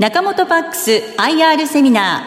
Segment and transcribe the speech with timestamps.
[0.00, 2.22] 中本パックス IR セミナ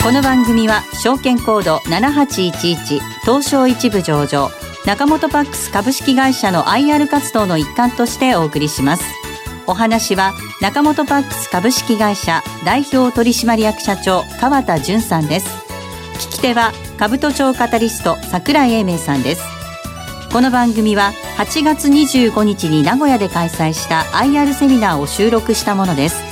[0.00, 0.04] ー。
[0.04, 4.48] この番組は証券コード7811東証一部上場
[4.86, 9.02] 中本パックス株式会社の IR 活動の一環としてお送りします。
[9.66, 15.48] お話は中本パックス株式会社代表取締役社長川田純さんです。
[16.20, 19.57] 聞き手は株都庁カタリスト櫻井英明さんです。
[20.30, 26.22] この番組は8月25日に名古屋で開催した IR セミナーを収録したものです。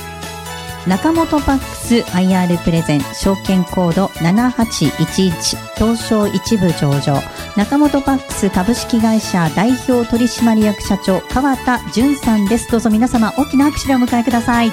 [0.87, 7.21] 中本パックス IR プレゼン証券コード7811東証一部上場。
[7.57, 12.71] 中本パックス株式会社代表取締役社長川田純さんです。
[12.71, 14.71] どうぞ皆様大きな拍手でお迎えください。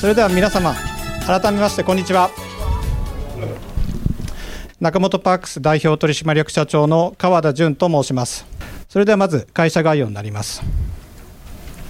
[0.00, 0.74] それでは皆様
[1.26, 2.30] 改めましてこんにちは。
[4.82, 8.44] 中本パークス代表取締役社長の川田純と申します。
[8.88, 10.60] それではまず会社概要になります。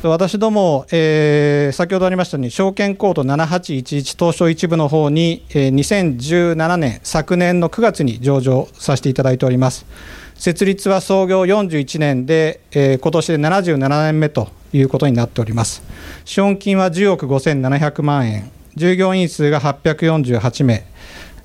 [0.03, 9.87] 私ども、えー、先ほどありましたように証券コード7811東証一部の方に、えー、2017年昨年の9月に上場させていただいております。
[10.35, 15.83] 設立は創業41年で、えー、今年で77年目ということになっております。
[16.27, 18.51] 資本金は10億5700万円。
[18.77, 20.92] 従業員数が848名。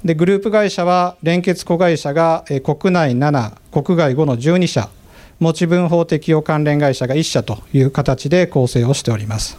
[0.06, 4.90] でグループ会社は連結子会社が、国内7国外5の12社
[5.40, 9.58] 持ち分法適用関連会社が1社という形で構成をしております。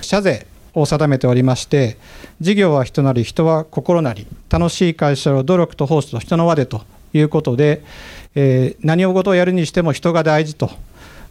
[0.00, 1.96] 社税を定めておりまして、
[2.40, 7.82] 事業は人なり、人は心なり、楽しい会社を努力と奉仕と人の輪でということで、
[8.34, 10.70] えー、何を事をやるにしても人が大事と。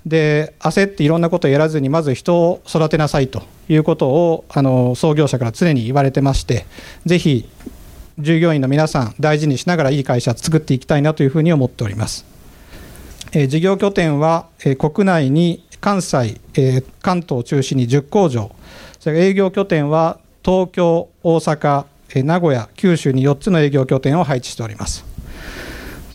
[0.06, 6.66] で焦っていろんなことをやらずにまず人を育てなさいということをあの創業者から常に言われてまして
[7.06, 7.50] ぜひ
[8.20, 12.26] 従業員の皆さん大事にしながらいい会社作っていきたいなというふうに思っております。
[13.32, 18.56] え事業拠点は、え国内に関西、え関東を中心に10工場、
[19.00, 25.06] それから営業拠点は東京、大阪、え名古屋、九州に4つの営業拠点を配置しております。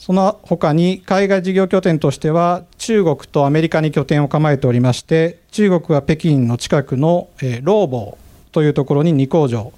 [0.01, 8.17] その他に海外事業拠点としては中国とアメリカに拠点を構えておりまして中国は北京の近くの、えー、ボー
[8.51, 9.73] というところに2工場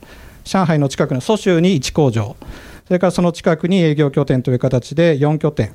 [0.44, 2.36] 上海の近くの蘇州に1工場
[2.86, 5.72] それからその近くに営業拠点という形で4拠点、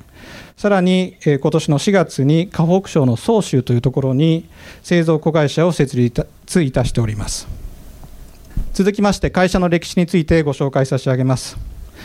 [0.56, 4.48] さらに、えー、今年の4月に河北省の総州というところに
[4.84, 6.28] 製造子会社を設立
[6.62, 7.48] いたしております。
[8.72, 11.56] 続きまして会社の歴史についてご紹介差し上げます。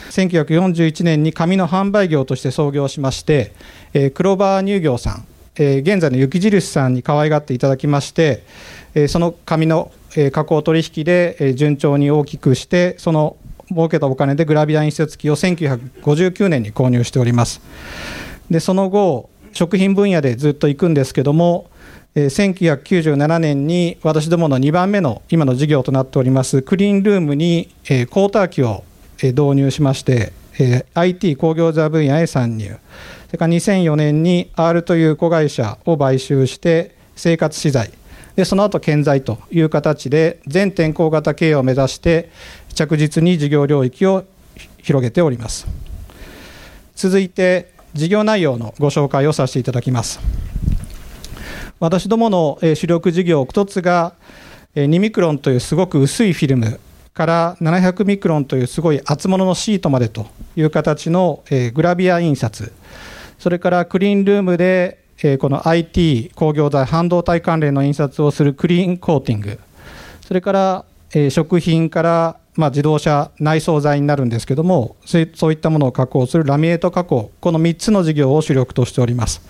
[0.10, 3.54] 1941年に紙の販売業として創業しまして、
[3.94, 5.28] えー、クローバー乳業さん、
[5.58, 8.44] え、現在の雪印さんに可愛がっていただきまして、
[8.94, 9.92] え、その紙の
[10.32, 13.36] 加工取引で順調に大きくしてその
[13.70, 17.62] 儲けたお金でグラビア印刷機を1959年に購入しております。
[18.50, 21.70] でその後食品分野でずっと行くんですけども
[22.16, 28.84] 1997年に私どもの2番目の今の事業となっておりますクリーンルームにクォーター機を
[29.22, 30.32] 導入しまして
[30.94, 32.78] IT 工業座分野へ参入
[33.36, 37.92] れから2004年に R という子会社を買収して生活資材。
[38.36, 42.30] でその後建材という形で全天候型経営を目指して
[42.74, 44.26] 着実に事業領域を
[44.80, 45.68] 広げております。
[46.96, 50.20] 続いて事業内容のご紹介をさせていただきます。
[51.80, 54.14] 私どもの主力事業一つが
[54.76, 56.80] 2ミクロンというすごく薄いフィルム
[57.14, 61.44] から700ミクロンというすごい厚物のシートまでという形の
[61.74, 62.74] グラビア印刷。
[63.40, 69.60] それからクリーンルームでえこの IT 工業材半導体関連の印刷をするクリーンコーティング。
[70.26, 77.32] それからえ食品からま、自動車内装材になるんですけどもそういったものを加工するラミネート加工。
[77.42, 79.42] この3つの事業を主力としております。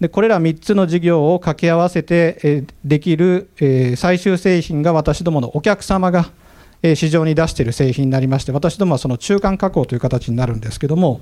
[0.00, 3.48] でこれら3つの事業を掛け合わせてできる
[3.96, 6.30] 最終製品が私どものお客様が
[6.94, 11.20] 市場に出している製品になりまして私どもはその中間加工という形になるんですけども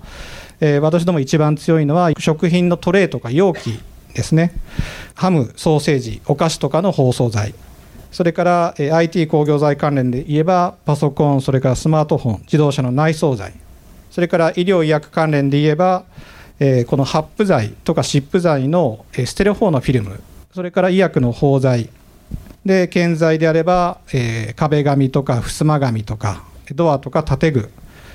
[0.82, 3.80] 私ども一番強いのは食品のトレーとか容器
[4.14, 4.52] ですね。
[5.14, 7.54] ハムソーセージお菓子とかの包装材。
[8.12, 13.52] それから IT 工業材関連で言えばパソコンそれからスマートフォン自動車の内装材。
[14.10, 16.04] それから医療医薬関連で言えば
[16.86, 20.22] このハップ材とか湿布材のステレフォーのフィルム。
[20.54, 21.88] それから医薬の包材。
[22.64, 26.44] で建材であれば、え壁紙とか襖紙とか
[26.74, 27.70] ドアとか建具。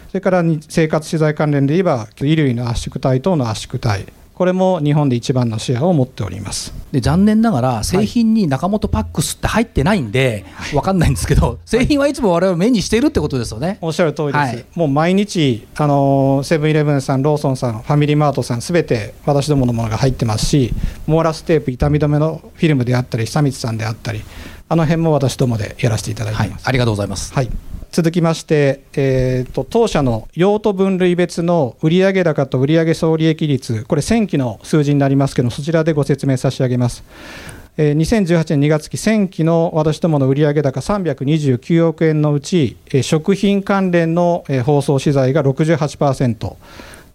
[0.09, 4.05] それから生活資材関連で言えば衣類の圧縮体等の圧縮体。
[4.39, 6.73] これも日本で一番のシェアを持っております。
[6.93, 13.79] で残念ながら製品に中本パックスって入ってないんで、はい、分かんないんですけど製品はいつも我々目にしているってことですよね。
[13.81, 20.73] おっしゃる通りです、はい、もう毎日あのセブンイレブンさんローソンさんファミリーマートさんすべて私どものものが入ってますし
[21.05, 24.21] モーラステープ痛み止めのフィルムであったり久光さんであったり
[24.69, 27.49] あの辺も私どもでやらせていただいています、はい、ありがとうございます、はい、
[27.91, 37.03] 続きまして、えーと、当社の用途分類別の売上高と売上総利益率これ先期の数字になりますけどそちらでご説明差し上げます。
[37.77, 46.55] 2018年2月期前期の私どもの売上高329億円のうち食品関連の包装資材が68%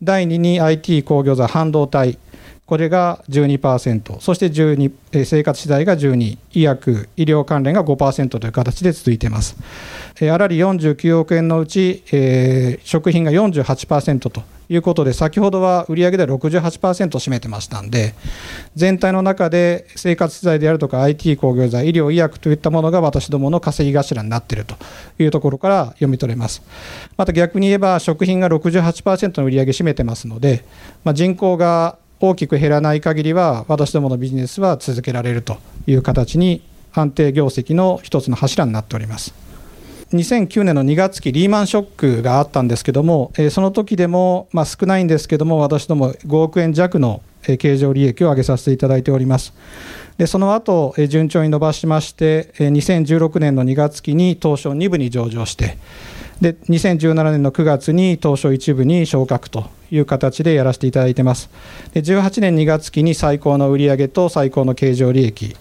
[0.03, 2.19] 第2に IT 工業財半導体。
[2.67, 9.57] これが12%、そして12、生活資材が12、医薬、医療関連が5%という形で続いています。
[10.19, 18.15] 粗利49億円のうち、えー、食品が48%ということで、先ほどは売上で68%を占めてましたんで、
[18.75, 24.77] 全体の中で生活資材であるとか IT 工業材、医療、医薬といったものが私どもの稼ぎ頭になっていると
[25.19, 26.63] いうところから読み取れます。
[27.19, 30.65] また逆に言えば、食品が68%の売上占めてますので、
[31.05, 31.99] まあ、人口が
[32.29, 36.63] 大きく減らない限りは、私どものビジネスは続けられるという形に、
[36.93, 39.35] 安定業績の一つの柱になっております。
[40.13, 47.21] 2009年の2月期、リーマンショックがあったんですけども、その時でも、まあ、少ないんですけども、私ども5億円弱の
[47.59, 49.53] 経常利益を上げさせていただいております。
[50.17, 55.77] でその後順調に伸ばしまして、2016年の2月期に東証2部に上場して、
[56.45, 61.49] で2017年の9月に東証1部に昇格という形でやらせていただいてます。
[61.95, 65.57] で18年2月期に最高の売上と最高の経常利益。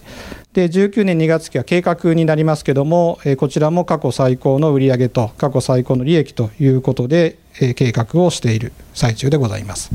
[0.52, 9.90] で19年2月期は計画になりますけども、こちらも過去最高の売上と過去最高の利益ということで、計画をしている最中でございます。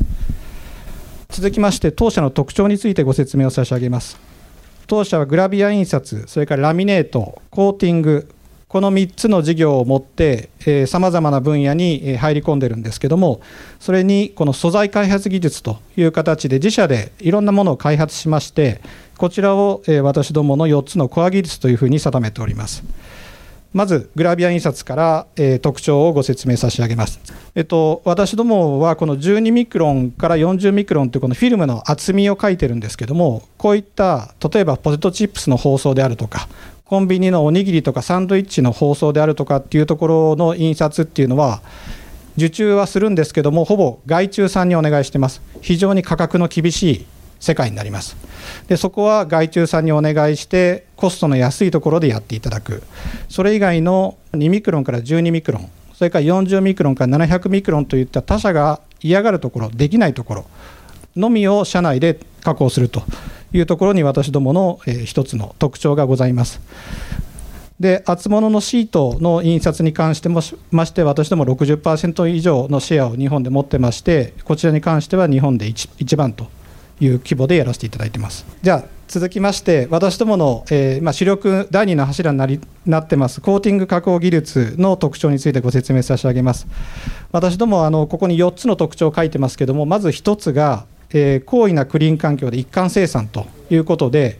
[1.28, 4.18] 続きまして、当社の特徴についてご説明を差し上げます。
[4.88, 8.28] 当社はグラビア印刷、それからラミネート、コーティング、
[8.70, 10.48] この3つの事業を持って
[10.86, 13.40] さまざまな分野に入り込んでるんですけども
[13.80, 18.80] それにこの素材開発技術という形で自社でいろんなものを開発しまして
[19.18, 22.84] こちらを私どもの4つのコア技術というふうに定めております。
[23.72, 27.20] まずグラビア印刷から、えー、特徴をご説明差し上げます、
[27.54, 36.48] えっと、私どもはこの12ミクロンから40ミクロンというこのフィルムの厚みを書いてるんですけどもこういった例えばポテトチップスの包装であるとか
[36.90, 41.62] コンビニのおにぎりとかサンドイッチの包装であるとかっていうところの印刷っていうのは
[42.36, 45.40] 受注はするんですけどもほぼ外注さんにお願いしてます。
[45.60, 47.06] 非常に価格の厳しい
[47.38, 48.16] 世界になります。
[48.66, 52.82] でそこは外注さんにお願いしてコストの安いところでやっていただく。
[53.28, 60.46] それ以外の2ミクロンから12ミクロンそれから40ミクロンから700ミクロンといった他社が嫌がるところできないところ
[61.14, 63.04] のみを社内で確保すると。
[63.52, 66.60] いうところに私どもの、え一つの特徴がございます。
[67.80, 76.48] で厚物のシートの印刷に関してもまして私ども60%以上のシェアを日本で持ってましてこちらに関しては日本で一番と
[77.00, 86.66] いう規模でやらせていただいてますじゃあ続きまして私どもの、えーまあ、主力第2の柱になりなってますコーティング加工技術の特徴についてご説明差し上げます
[87.32, 94.38] 私どもあのここに4つの特徴を書いてますけどもまず1つがえー、高位なクリーン環境で一貫生産ということで、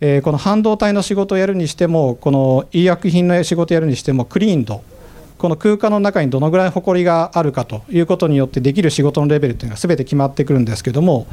[0.00, 4.82] え、この半導体の仕事をやるにしてもこの医薬品の仕事をやるにしてもクリーン度
[5.38, 11.26] この空間の中にどのぐらい埃があるかということによってできる仕事のレベルというのが全て決まってくるんですけども、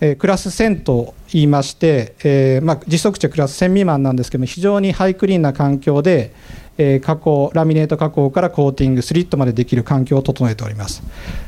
[0.00, 6.32] え、クラス1000と言いまして、えまあ、実測値はクラス1000未満なんですけども非常にハイクリーンな環境で、
[6.78, 11.02] え加工ラミネート加工からコーティングスリットまでできる環境を整えております。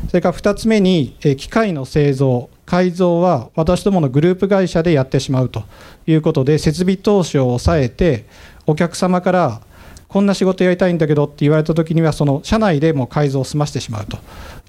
[0.08, 2.48] それから2つ目に、え機械の製造。
[2.68, 5.64] 改造は私どものグループ会社でやってしまうと
[6.06, 8.26] いうことで設備投資を抑えて
[8.66, 9.62] お客様から
[10.06, 14.18] こんな仕事やりたいんだけどって言われた時にはその社内でも改造を済ましてしまうと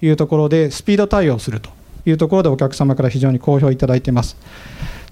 [0.01, 1.70] いうところでスピード対応すると
[2.06, 4.38] いうところでお客様から非常に好評いただいています。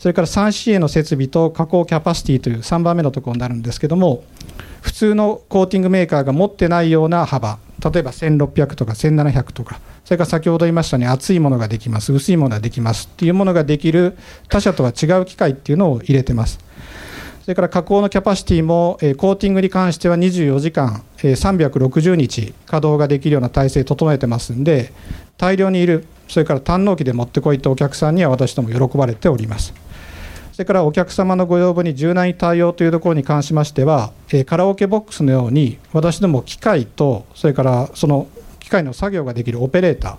[0.08, 4.24] それから 3CA の設備と加工キャパシティという3番目のところになるんですけども
[4.80, 16.58] 普通のコーティングメーカーが持ってないような幅例えば1600とか1700とかそれから先ほど言いましたように厚いものができます薄いものができますっていうものができる他社とは違う機械っていうのを入れてます。
[17.42, 24.92] それから加工のキャパシティも、えコーティングに関しては24時間、え360日稼働ができるような体制整えてますんで
[25.38, 29.87] 大量にいるそれから堪能機で持ってこいったお客さんには私ども喜ばれております。
[30.58, 38.28] それからお客様のご要望に柔軟に対応というところに関しましては、えカラオケボックスのように、私ども機械と、それからその
[38.60, 40.16] 機械の作業ができるオペレーター、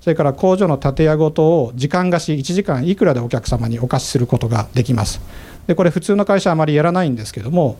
[0.00, 5.20] それから工場の建屋ごとを時間貸し、1時間いくらでお客様にお貸しすることができます。
[5.66, 7.76] でこれ、普通の会社はあまりやらないんですけども、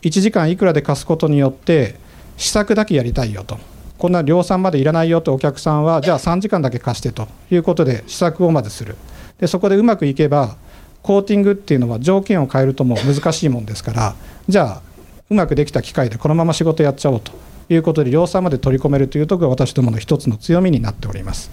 [0.00, 1.96] 1時間いくらで貸すことによって、
[2.38, 3.58] 試作だけやりたいよと。
[3.98, 8.96] こんな量産までいらないよとお客さんは、じゃあ3時間だけ貸してということで、試作をまずする。
[9.38, 10.56] でそこでうまくいけば
[11.04, 14.14] コーティングっていうのは条件を変えるともう難しいもんですから
[14.48, 14.82] じゃあ
[15.28, 17.32] うまくできた機械でこのまま仕事やっちゃおうと
[17.68, 21.50] いうことで量産まで取り込めるというところが私どもの一つの強みになっております。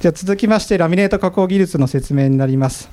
[0.00, 2.90] じゃあ続きましてラミネート加工技術の説明になります。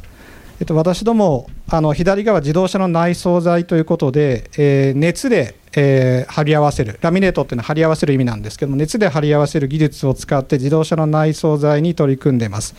[0.62, 6.98] えっと、私どもあの左側自動車の内装材ということで、えー、熱で、えー、貼り合わせる。
[7.02, 12.76] ラミネートっていうのは貼り合わせる意味なんですけども熱で貼り合わせる技術を使って自動車の内装材に取り組んでいます。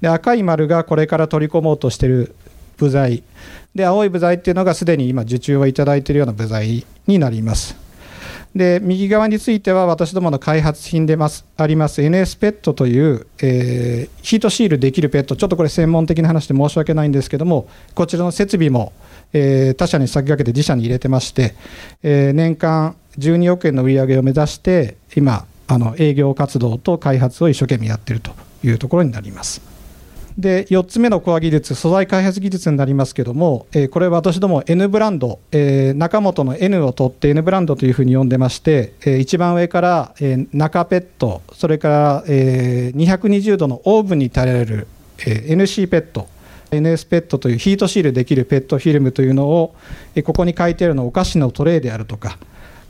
[0.00, 2.34] で赤い丸がこれから取り込もうとしている
[2.76, 3.22] 部材。
[3.74, 7.76] で青い部材っていうのがすでに今受注をいただいているような部材になります。
[8.54, 15.36] で右側については私どもの開発品でますあります NS ペットという、えー、ヒートシールできるペット。
[15.36, 18.92] ちょっとこれ専門的な話で申し訳ないんですけどもこちらの設備も、
[19.32, 21.54] えー、他社に先駆けて自社に入れてまして、
[22.02, 28.32] えー、年間12億円の売り上げを目指して今あの営業活動と開発を一生懸命やっていると
[28.64, 29.72] いうところになります。
[30.38, 44.86] で4つ目のコア技術、素材開発技術になりますけども、えー、これは私ども N ブランド、えー、中本の N を取って N ブランドというふうに呼んでまして、えー、一番上から、えー、中ペット、それから、えー、220度のオーブンに耐えられる、
[45.26, 46.28] えー、NC ペット、
[46.72, 49.74] NS ペットというヒートシールできるペットフィルムというのを、
[50.24, 52.38] ここに書いてあるのはお菓子のトレーであるとか、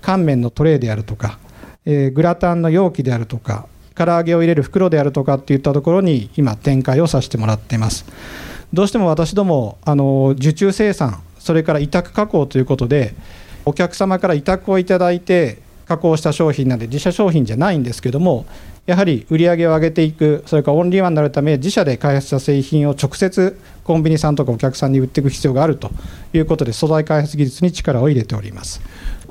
[0.00, 1.38] 乾麺のトレーであるとか、
[1.84, 8.06] グラタンの容器であるとか、唐揚げを入れる袋であるとかっていったところに今展開をさせてもらっています。
[8.72, 13.14] どうしても私どもあの受注生産それから委託加工ということで
[13.66, 18.46] お客様から委託をいただいて加工した商品なんで自社商品じゃないんですけども
[18.84, 25.90] やはり売り上げを上げていくそれからオンリーワンになるため自社で開発した製品を直接コンビニさんとかお客さんに売っていく必要があると
[26.32, 28.80] いうことで素材開発技術に力を入れております。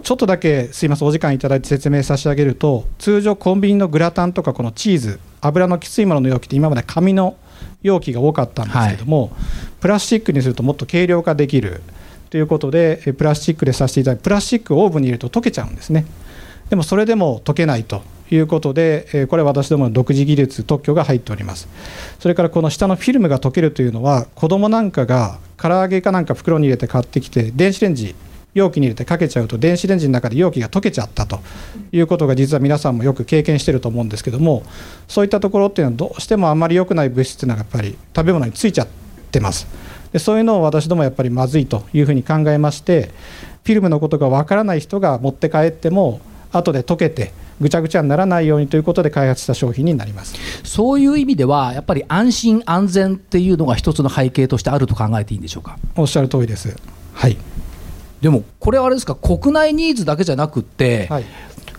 [0.04, 7.36] ちょっとだけすいませんお時間いただいて説明差し上げると通常コンビニのグラタンとかこのチーズ油のきついものの容器って今まで紙の
[7.84, 9.32] 容器が多かったんですけども、はい、
[9.80, 11.82] プラスチックにするともっと軽量化できる
[12.32, 16.06] ということでプラスチックでさせていただいてプラスチックをオーブンに入れると溶けちゃうんですね。
[16.70, 18.02] でもそれでも溶けないと
[18.32, 21.68] いうことでこれは私どもの独自技術特許が入っております。
[22.20, 28.16] それからこの下のフィルムが溶けるというのは子供なんかが唐揚げかなんか袋に入れて買ってきて電子レンジ
[28.54, 31.40] 容器に入れてかけちゃうと電子レンジの中で容器が溶けちゃったと。
[31.94, 34.64] いうことが実は皆さんもよく経験してると思うんですけども
[35.10, 38.88] そういったところっていうのはどうしてもあまり良くない物質がやっぱり食べ物についちゃっ
[39.32, 39.68] てます。
[40.14, 43.12] でそういうのを私どもやっぱりまずいというふうに考えまして
[43.64, 46.20] フィルムのことがわからない人が持って帰っても
[46.52, 50.36] 後で溶けてぐちゃぐちゃにならないようにということで開発した商品になります。
[50.68, 55.78] そういう意味では、やっぱり安心・安全っていうのが一つの背景としてあると考えていいんでしょうか？
[55.96, 56.76] おっしゃる通りです。
[57.14, 57.38] はい。
[58.20, 59.16] でもこれはあれですか？
[59.16, 61.26] 国内ニーズだけじゃなくって、はい、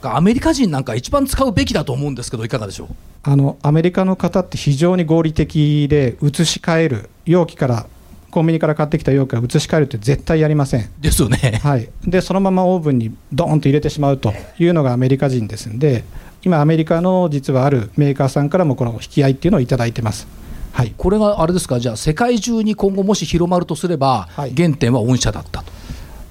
[0.02, 2.88] アメリカ人なんか一番使うべきだと思うんですけどいかがでしょう？
[3.24, 7.86] あのアメリカの方って非常に合理的で移し替える容器から
[8.32, 10.90] コンビニから買ってきた容器から移し替えるって絶対やりません。
[10.98, 16.02] ですよね、はい、でそのままオーブンにドーンと入れてしまうというのがアメリカ人ですんで
[16.42, 20.26] 今アメリカの実はあるメーカーさんからもこの引き合いっていうのを頂いてます。
[20.72, 25.70] はい、これがあれですか、じゃあ、世界中に今後、もし広まるとすれば、はい、原点は御社だったと。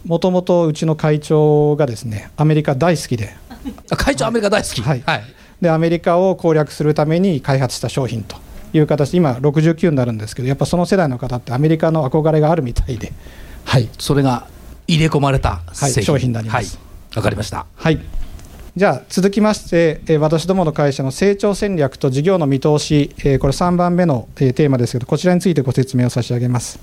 [0.03, 3.35] もともとうちの会長がですねアメリカ大好きで。
[3.95, 5.23] 会長アメリカ大好き、はい、はい、
[5.61, 8.35] でアメリカを攻略するために開発した商品と
[8.73, 13.11] いう形で今69になるんですけどやっぱその世代の方ってアメリカの憧れがあるみたいで、
[13.65, 14.47] はい、それが
[14.87, 16.77] 入れ込まれた、はい、商品になります。
[16.77, 16.81] わ、
[17.15, 17.65] はい、かりました。
[17.75, 17.99] はい。
[18.75, 26.79] じゃあ続きまして、え私どもの会社の成長戦略と事業の見通し、えこれ3番目の、えテーマですけどこちらについてご説明を差し上げます。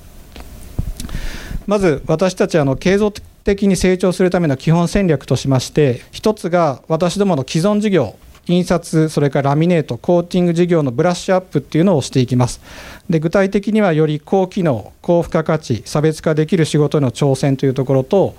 [1.67, 8.17] まず私たちはあの継続的に成長するための基本戦略としまして一つが私どもの既存事業
[8.49, 12.61] 印刷、それからラミネート、コーティング事業のブラッシュアップっていうのをしていきます。
[13.09, 18.35] で具体的にはより高機能、高付加価値、差別化できる仕事への挑戦というところと、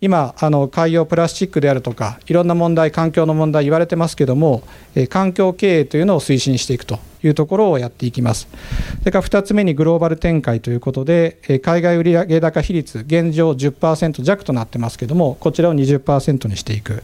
[0.00, 4.62] 今、あの海洋プラスチックであるとか、いろんな問題、環境の問題言われてますけども、
[4.94, 8.46] え環境経営というのを推進していくというところをやっていきます。
[9.00, 17.02] それから2つ目にグローバル展開ということで、え海外売上高比率、現状10%弱となってますけども、こちらを20%にしていく。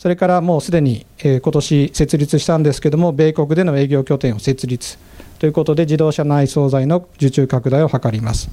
[0.00, 4.96] それからもうすでに、え今年設立したんですけども、米国での営業拠点を設立
[5.38, 8.48] ということで、自動車内装材の受注拡大を図ります。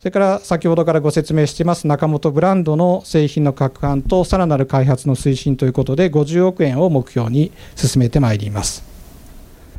[0.00, 8.82] それから先ほどからご説明しています中本ブランドの製品の拡販とさらなる開発の推進ということで50億円を目標に進めてまいります。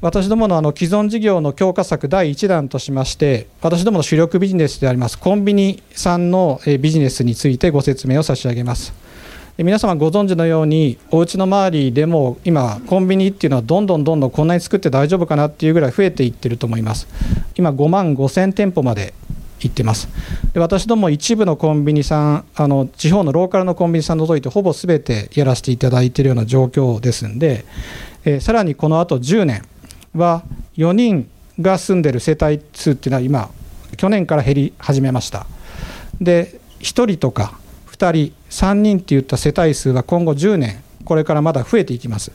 [0.01, 9.08] 私どものあの既存事業の強化策第1弾としまして私どもの主力ビジネスでありますコンビニさんのビジネスについてご説明を差し上げます。
[9.63, 17.09] 皆様ご存知のようにお家の周りでも今コンビニっていうのはどんどんどんどんこんなに作って大丈夫かなっていうぐらい増えていってると思います。
[17.55, 19.13] 今5万5000店舗まで
[19.59, 20.07] 言ってます。
[20.53, 27.65] で私ども一部のコンビニさんあの地方のローカルのコンビニさん除いてほぼすべてやらせていただいているような状況ですんで、
[28.23, 29.63] えー、さらにこのあと10年
[30.15, 30.43] は
[30.77, 33.49] 4人が住んでる世帯数っていうのは今
[33.97, 35.47] 去年から減り始めました。
[36.21, 37.59] で1人とか
[37.99, 42.31] 2人3人っていった世帯数は今後10年これからまだ増えていきます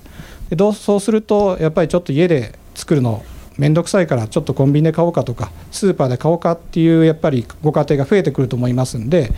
[0.50, 3.25] でどうそうするとやっぱりちょっと家で作るの
[3.56, 9.30] 面倒くさいからちょっとコンビニで買おうかとかスーパーで買おうかっていうやっぱりご家庭が増えてくると思いますんで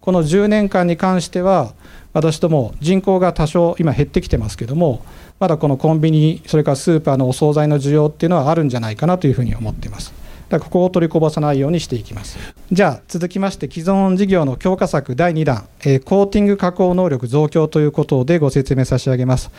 [0.00, 1.72] この10年間に関しては
[2.12, 5.04] 私ども人口が多少今減ってきてますけども
[5.40, 10.21] まだこのコンビニそれからスーパーのお惣菜の需要っていうのはあるんじゃないかなというふうに思っています。
[10.58, 12.38] だここを取りこぼさないようにしていきます。
[12.70, 19.50] じゃあ続きまして既存事業の強化策第2弾、えー、コーティング加工能力増強ということでご説明差し上げます。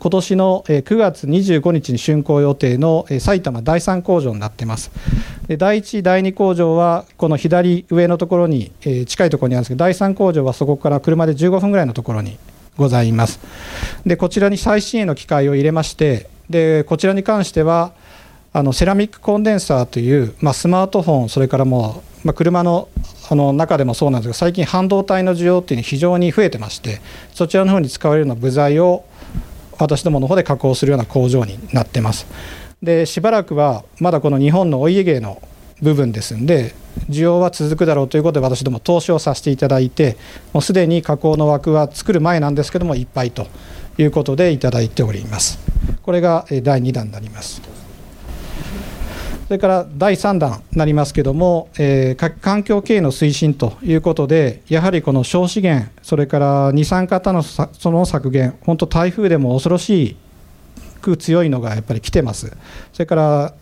[0.00, 4.92] 今年の9月25日に竣工予定の埼玉第3工場になっています。
[5.48, 8.70] で第1、第2工場はこの左上のところに
[9.06, 12.38] 近いところにあるんですけど、第3工場はそこから車で15分ぐらいのところに
[12.76, 13.40] ございます。
[14.06, 17.92] でこちらに最新鋭の機械を入れまして、でこちらに関しては、
[18.58, 22.88] あのセラミックコンデンサーという、まあ、スマートフォン、それからもう、まあ、車の
[23.30, 27.00] あの中でもそうなんですが、最近、半導体の需要っていうのは非常に増えてまして、
[27.34, 29.04] そちらの方に使われるような部材を
[29.78, 32.26] 私どもの方で加工するような工場になってます。
[32.82, 35.40] でしばらくはまだこの日本のお家芸の
[35.80, 36.74] 部分ですんで
[37.08, 40.16] 需要は続くだろうということで私ども投資をさせていただいて
[40.52, 43.46] もうすでに加工の枠は作る前なんですけどもいっぱいと
[43.98, 45.58] いうことでいただいております
[46.02, 47.77] これが第2弾になります
[49.48, 60.18] それから第3弾になりますけれども、えー、環境経営の推進ということで、やはりこの小資源、それから二酸化炭素の削減、本当、台風でも恐ろし
[61.00, 62.54] く強いのがやっぱり来てます。
[62.92, 63.54] それから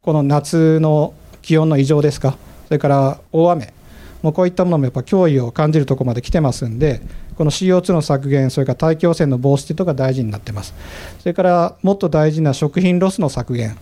[0.00, 3.74] この夏の気温の異常ですか、それから大雨、
[4.22, 7.02] もうこういったものもやっぱ脅威を感じるところまで来てますんで、
[7.36, 10.72] この CO2 の削減、それから大気汚染の防止というのが大事になってます。
[11.20, 13.76] それからもっと大事な食品ロスの削減。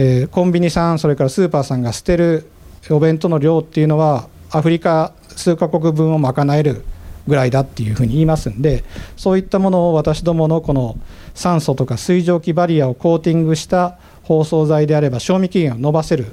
[0.00, 2.48] えー、コンビニさんそれからスーパーさんが捨てる
[2.88, 6.84] お弁当の量っていうのはアフリカ数カ国分を賄える
[7.26, 8.84] ぐらいだっていうふうに言いますんで
[9.16, 10.96] そういったものを私どものこの
[11.34, 16.26] 酸素とか水蒸気バリアをコーティングした包装材であれば賞味期限を延ばせる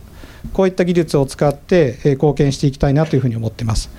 [0.54, 3.90] こういった技術を使って貢献していきたいなというふうに思ってます。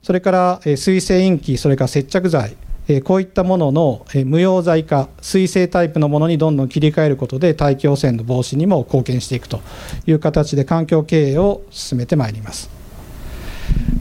[0.00, 2.56] それから水性インキそれから接着剤。
[3.04, 9.60] こういったものの無用材化、水性タイプのものにどんどん切り替えることで、大気汚染の防止にも貢献していくと
[10.06, 12.70] いう形で環境経営を進めてまいります。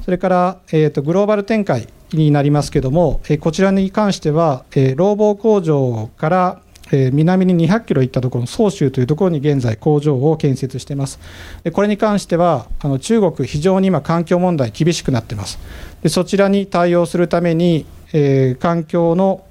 [0.05, 4.63] それから、えーと、グローバル展開になりますけれども、こちらに関しては、
[4.95, 11.19] 労働工場から南に200キロ行ったところの総州というところに現在工場を建設しています
[11.63, 11.71] で。
[11.71, 15.59] これに関してはあの中国非常に今環境問題厳しくなっています。
[16.01, 19.43] でそちらに対応するためにえー、環境の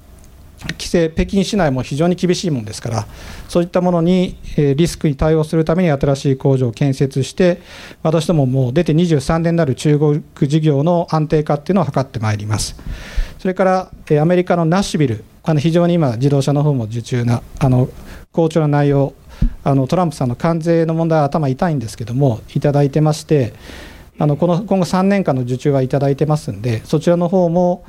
[0.73, 3.07] 規制、北京市内も非常に厳しいものですから、
[3.49, 7.61] そういったものに、リスクに対応するために新しい工場を建設して、
[8.03, 12.77] 私どももう出て23年になる中国事業の安定化っていうのを図ってまいります。
[13.39, 13.91] それから、
[14.21, 17.89] アメリカのナッシュビル、あの非常に今、自動車の方も受注な、あの
[18.33, 19.15] 好調な内容、
[19.63, 23.53] あのトランプさんの関税の問題は頭痛いんですけども、いただいてまして、
[24.19, 27.85] あのこの今後3年間の受注はいただいてますんで、そちらの方も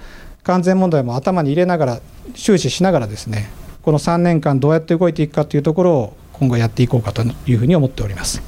[0.48, 2.02] 完全問題も頭に入れながら
[2.34, 3.50] 終始しながらですね
[3.82, 8.42] この3年間どうやって動いていくかというところを今後やっていこうかというふうに思っております。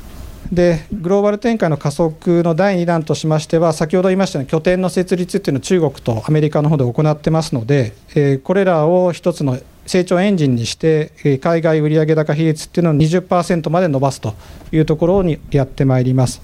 [0.52, 14.36] でグローバル展開の加速の第2弾としましては先ほど言いましたように拠点の設立っていうのを中国とアメリカの方で行ってますので、えー、これらを一つの成長エンジンにして、海外売上高比率っていうのを20%まで伸ばすと
[14.72, 16.44] いうところにやってまいります。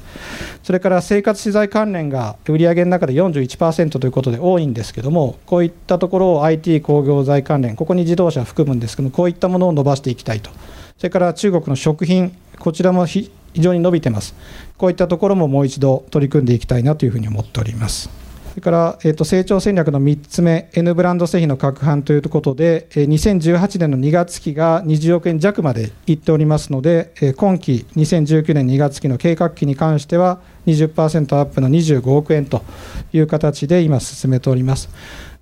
[0.63, 10.49] それから生活資材関連が売上の中で41%ということで多いんですけども、こういったところを IT 工業材関連、ここに自動車含むんですけども、こういったものを伸ばしていきたいと。
[10.97, 14.33] それから中国の食品、こちらも非常に伸びてます。
[14.75, 18.24] こういったところももう一度取り組んでいきたいなというふうに思っております。
[18.55, 32.63] それから、えー、と成長戦略の3つ目、N ブランド製品の拡販ということで、2018年の2月期が20億円弱までいっておりますので、今期2019年2月期の計画期に関しては20%アップの25億円と
[33.11, 34.87] いう形で今進めております。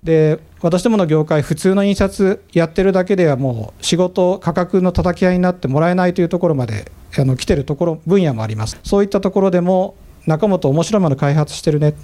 [0.02, 8.76] で私どもの業界、普通の印刷やってるだけではもう仕事、価格の叩き合いになってもらえないというところまであの来てるところ分野もあります。
[8.82, 9.94] そういったところでも
[10.26, 11.94] 中本、面白いもの開発してるね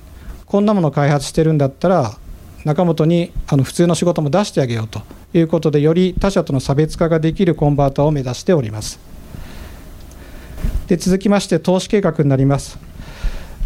[0.50, 2.18] こんなもの開発してるんだったら
[2.64, 5.00] 中本にあの普通の仕事も出してあげようと
[5.32, 8.98] いうことでより他社との差別化ができるコンバーターを目指しております。
[10.88, 12.80] で続きまして投資計画になります。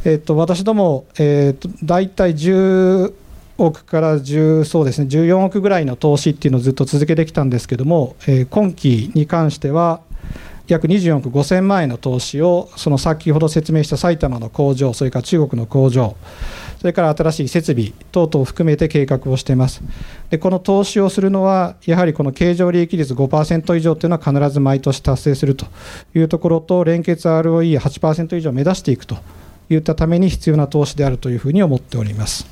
[0.04, 3.14] えっと、私ども、えっと、大体10
[3.56, 10.02] 億から10そうですね14億ぐらいの投資っていうのをずっと続けてきたんですけども、えー、今期に関しては
[10.66, 16.16] 約24億5000万円の投資をその先ほど説明した埼玉の工場それから中国の工場
[16.84, 19.80] それから新しい設備等々を含めて計画をしています。
[20.28, 25.64] でこの投資をするのはやはりこの経常利益率5%以上というのは必ず毎年達成すると
[26.14, 29.16] いうところと連結 ROE8% 以上目指していくと
[29.70, 32.46] いったために必要な投資であるというふうに思っております。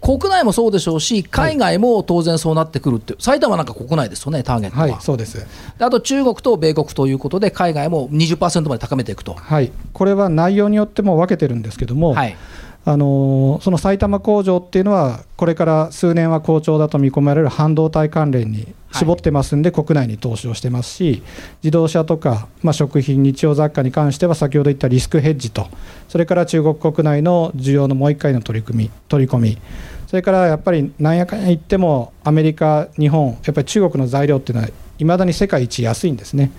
[0.00, 4.82] 国内もそうでしょうし、海外も当然そうなってくるって、はい、埼玉なんか国内ですよね、ターゲットは。
[4.82, 5.46] はい、そうです。
[5.78, 12.36] あと中国と米国ということで、海外も20%まで高めていくと、はい、これは内容によっても分けてるんですけども、はい、
[12.84, 21.22] あのその埼玉工場っていうのは、これから数年は好調だと見込まれる半導体関連に絞ってますんで、国内に投資をしてますし、
[21.62, 25.66] 自動車とか、ま、食品、日用雑貨に関しては、先ほど言ったリスクヘッジと、
[26.08, 29.58] それから中国国内の需要のもう一回の取り組み、取り込み、
[30.06, 36.50] それからやっぱりなんやかんや言っても、アメリカ、日本、やっぱり中国の材料っていうのは、いまだに世界一安いんですね。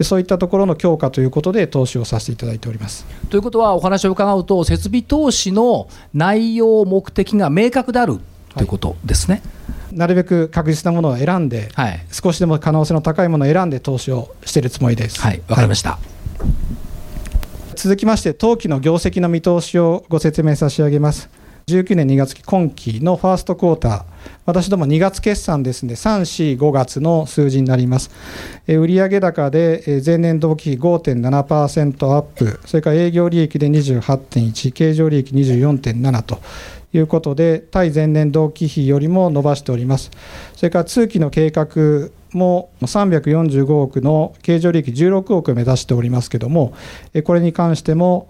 [0.00, 8.18] でそういったところの強化ということで投資をさせていただいておりますということは、お話を伺うと、設備投資の内容、目的が明確である
[8.54, 9.42] ということですね。
[9.68, 15.20] はい、なるべく確実なものを選んで、はい、少しでも可能性の高いものを選んで投資をしているつもりです。
[15.20, 16.00] はい、わかりました、はい、
[17.76, 21.28] 続きまして、当期の業績の見通しをご説明差し上げます。
[21.66, 24.04] 19年2月期今期のファーストクォーター、
[24.46, 28.10] 私ども2月決算ですので、3、4、5月の数字になります。
[28.66, 36.38] 売上高で前年同期比5.7%アップ、それから営業利益で28.1、経常利益24.7と
[36.92, 40.10] いうことで、対前年同期比よりも伸ばしております。
[40.56, 46.72] それから通期の計画も345億の経常利益16億を目指しておりますけども、
[47.24, 48.28] これに関しても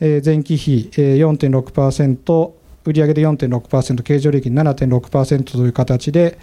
[0.00, 2.50] 前期比4.6%、
[2.84, 6.38] 売上で4.6%、経常利益7.6%という形で、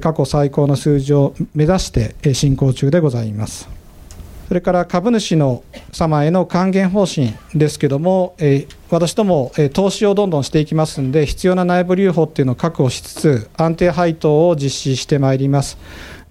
[0.00, 3.68] 過去最高の数字を目指して進行中でございます。
[4.48, 5.62] それから株主の
[5.92, 8.34] 様への還元方針ですけれども、
[8.90, 15.78] 私ども投資をどんどんしていきますので、必要な内部留保っていうのを確保しつつ、安定配当を実施してまいります。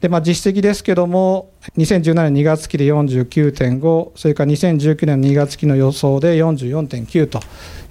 [0.02, 7.42] でまあ、実績ですけども、2017年2月期で49.5、それから2019年2月期の予想で44.9と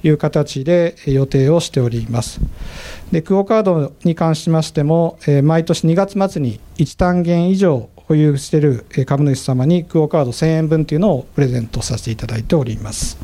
[0.03, 2.41] いう形で予定をしております。
[3.13, 13.19] で、クオカードに関しましても、毎年2月末に1単元以上保有している株主様にクオカード1000円分というのをプレゼントさせていただいております。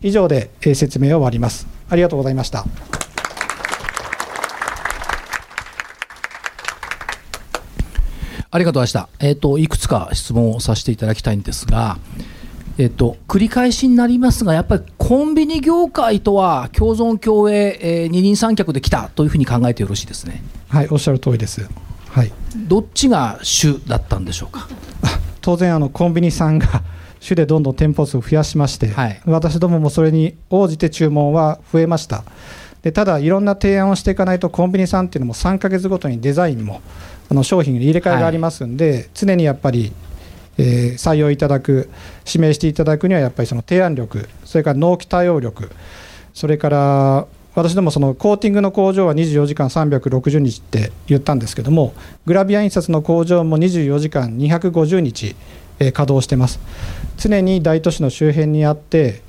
[0.00, 1.66] 以上で説明を終わります。
[1.90, 2.64] ありがとうございました。
[8.50, 9.26] ありがとうございました。
[9.26, 11.98] えっ、ー、と、いくつか質問をさせていただきたいんですが、
[12.78, 20.42] えっ、ー、と、繰り返しになりますが、やっぱりコンビニ業界とは共存共栄、えー、二人三脚できたというふうに考えてよろしいですね。
[20.68, 21.68] はい、おっしゃる通りです。
[22.08, 22.32] はい。
[22.56, 24.68] どっちが主だったんでしょうか？
[25.40, 26.82] 当然あのコンビニさんが
[27.20, 32.24] 主でどんどん店舗数を増やしまして、はい、私どももそれに応じて注文は増えました。
[32.82, 36.82] でただ、いろんな提案をしていかないと、コンビニさんっていうのも3か月ごとにデザインも
[37.28, 39.92] あの商品の入れ替えがありますんで、はい、常にやっぱり、
[40.58, 41.90] えー、採用いただく、
[42.26, 45.70] 指名していただくには、やっぱりその提案力、それから納期対応力、
[46.34, 51.94] それから私どもそのコーティングの工場は24時間360日って言ったんですけども、
[52.26, 55.34] グラビア印刷の工場も24時間250日、
[55.78, 56.60] えー、稼働してます。
[57.16, 59.22] 常に大都市の周辺にあって、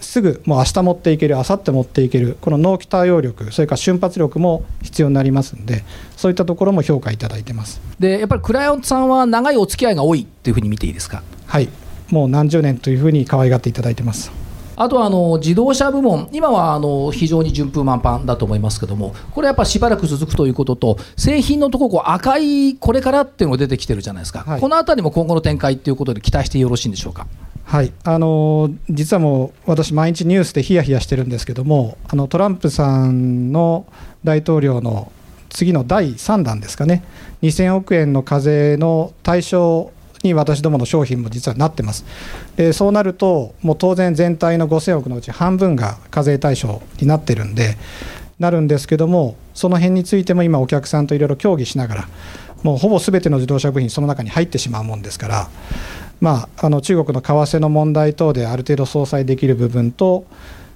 [0.00, 5.84] すぐもう明日持っていける、明後日持っていける、この納期対応力、それから瞬発力も必要になりますので、
[6.16, 11.22] そういったところも評価いただいてますでやっぱりクライアントさんは長いお付き合いが多いというふうに見ていいですか？
[11.46, 11.68] はい
[12.08, 14.32] もう何十年というふうに可愛がっていただいてます。
[14.74, 27.26] あとはあの自動車部門、今はあの非常に順風満帆だと思いますけども、これやっぱしばらく続くということと、製品のところ、赤いこれからっていうのが出てきてるじゃないですか、はい、このあたりも今後の展開ということで期待してよろしいんでしょうか？
[27.70, 33.86] はいあの実はもう私、毎日ニュースでヒヤヒヤしてるんですけども、あのトランプさんの
[34.24, 35.12] 大統領の
[35.50, 37.04] 次の第3弾ですかね、
[37.42, 39.92] 2000億円の課税の対象
[40.24, 42.04] に私どもの商品も実はなってます。
[42.56, 47.76] でそうなると、もう当然、全体の5000億のうち半分が課税対象になってるんで、
[48.40, 52.08] なるんですけども、その辺についても今、お客さんといろいろ協議しながら、
[52.64, 55.48] もうほぼすべての自動車部品、その中に入ってしまうもんですから、
[56.20, 60.26] まあ、あの中国の為替の問題等である程度相殺できる部分と、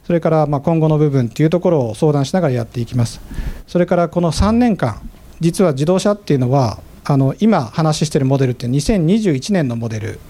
[0.07, 3.21] それからま今後の部分というところを相談しながらやっていきます。
[3.67, 5.01] それからこの3年間、
[5.41, 10.21] 実は自動車っていうのは、あの今話しているモデルって2021年のモデル、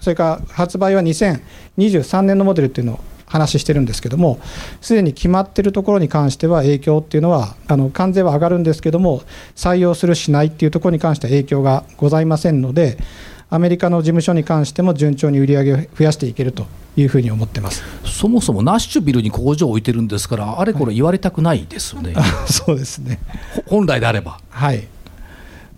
[0.00, 4.40] それから発売は2023年のモデルっていうのを話しているんですけども
[4.80, 9.22] すでに決まっているところに関しては影響っていうのはあの関税は上がるんですけども
[9.54, 12.98] 採用するしないっていうところに関しては影響がございませんので
[13.50, 17.82] アメリカの事務所に関しても順調に売り上げを増やしていけるというふうに思ってます。
[18.04, 23.18] そもそもナッシュビルに工場を置いてるんですからあれこれ言われたくないですよね、はい、そうですね。
[23.66, 24.38] 本来であれば。
[24.50, 24.86] はい。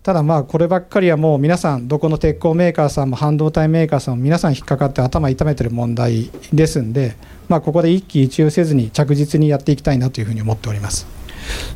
[0.03, 7.15] ただまあこればっかりはもう皆さんどこの鉄鋼メーカーさんも半導体メーカーさんも皆さん引っかかって頭痛めてる問題ですんで、
[7.49, 11.07] まあ、ここで一喜一憂せずに着実にやっていきたいなというふうに思っております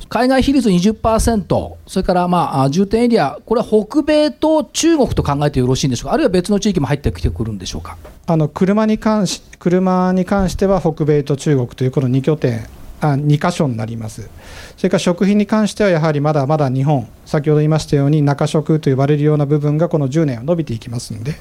[0.08, 7.96] 海外比率20%、それからまあ重点エリア、これは北米と中国と考えてよろしいんでしょうか、あるいは別の地域も入ってきてくるんでしょうか？
[8.26, 12.66] あの車に関し車に関しては北米と中国というこの2拠点
[13.00, 14.28] あ2箇所になります。
[14.76, 21.34] それから食品に関してはやはりまだまだ日本、先ほど言いましたように中食と呼ばれるような部分がこの10年は伸びていきますので、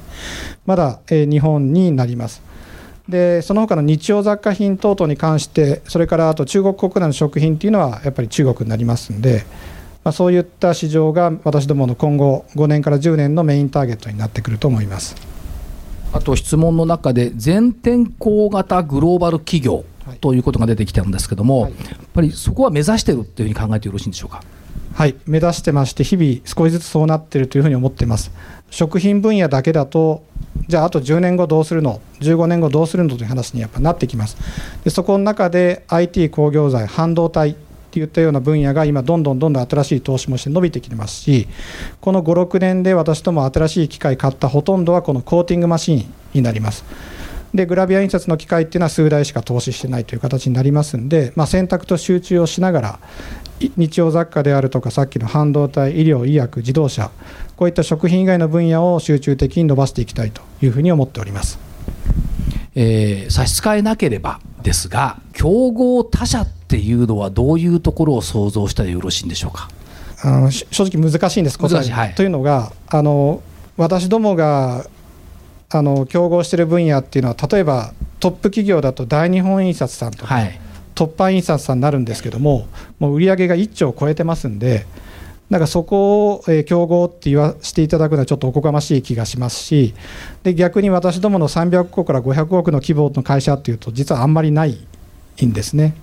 [0.65, 2.41] まだ、え日本になります。
[3.07, 9.45] でその他の日用雑貨品等々に関して、それからあと中国国内の食品というのはやっぱり中国になりますので、
[10.03, 15.15] まあ、そういった市場が私どもの今後5年から10年のメインターゲットになってくると思います。
[16.13, 19.83] あと質問の中で全天候型グローバル企業
[20.21, 24.41] ということが出てきたんですけども、はい、やっぱりそこは目指しているというふうに考えてよろしいんでしょうか？
[24.95, 28.31] はい、目指してまして、日々少しずつそうなってるというふうに思ってます。
[28.69, 30.23] 食品分野だけだと、
[30.69, 34.37] じゃああと10年後どうするの、15年後どうするのという話にやっぱなってきます。
[34.85, 37.55] でそこの中で IT 工業材、半導体っ
[37.91, 41.49] ていったような分野が今どんどんどんどん新しい投資もして伸びてきてますし、
[41.99, 46.85] この5、6年で私ども新しい機械買ったほとんどはこのコーティングマシンになります。
[47.53, 52.99] でグラビア印刷の機械っていうのは数台しか投資してないという形になりますんで、まあ、選択と集中をしながら
[53.59, 57.11] 日用雑貨であるとかさっきの半導体医療医薬自動車
[57.55, 61.57] こういった食品以外の分野を集中的に伸ばしていきたいというふうに思っております、
[62.75, 69.69] えー、差し支えなければですが競合他社っていうのはどういうところを想像したらよろしいんでしょうか？
[70.23, 73.43] あの正直難しいんです、難しい、はい、というのがあの
[73.77, 74.85] 私どもが
[75.69, 80.59] あの競合している分野っていうのは例えばトップ企業だと大日本印刷さんとか、はい、
[80.95, 82.67] 突破印刷さんになるんですけども
[82.99, 84.85] もう売り上げが1兆を超えてますんで
[85.49, 89.93] なんかそこを、え競合って言わせていただくのはちょっとおこがましい気がしますし
[90.41, 94.87] で逆に私どもの300個から500億の規模の会社っていうと実はあんまりない
[95.37, 95.95] いんですね。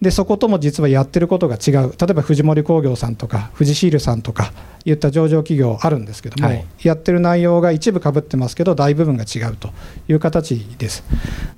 [0.00, 1.94] でそことも実はやってることが違う。
[1.98, 4.52] 例えば藤森工業さんとか富士シールさんとか
[4.84, 9.70] いった上場企業あるんですけども、はい、やってる内容が一部かぶってますけど大部分が違うと
[10.08, 11.02] いう形です。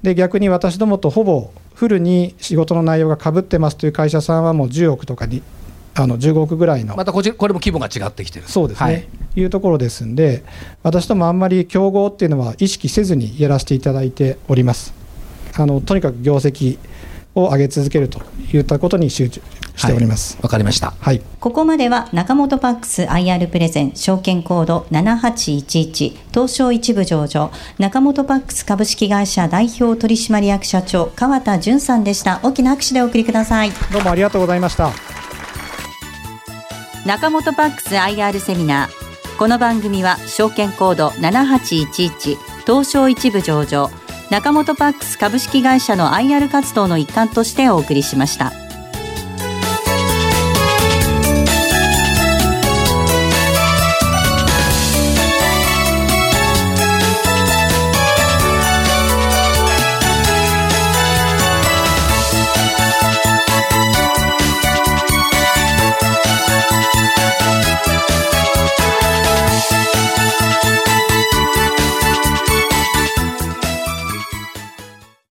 [0.03, 5.43] で逆に私どもとほぼフルに仕事の内容がかぶってますという会社さんはもう10億とかに
[5.95, 8.49] あの15億ぐらいのまたこちこれも規模が違ってきてる。
[8.49, 10.45] そうですね、はい、いうところですんで
[10.85, 14.95] 私どもあんまり競合っていうのは意識せずにやらせていただいております。
[15.57, 16.79] あのとにかく業績
[17.39, 18.21] を上げ続けると
[18.53, 19.41] いったことに集中
[19.77, 20.37] しております。
[20.37, 32.41] わ、はい、かりました、はい、ここまでは中本パックス IR プレゼン証券コード7811東証一部上場中本パックス株式会社代表取締役社長川田純さんでした。
[32.43, 33.71] 大きな拍手でお送りください。
[33.93, 34.91] どうもありがとうございました。
[37.07, 39.39] 中本パックス IR セミナー。
[39.39, 43.89] この番組は証券コード7811東証一部上場
[44.31, 48.68] 中本パックス株式会社の IR 活動の一環としてお送りしました。